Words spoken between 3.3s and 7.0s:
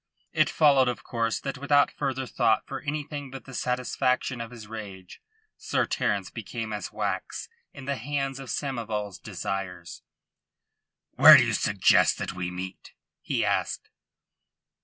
the satisfaction of his rage Sir Terence became as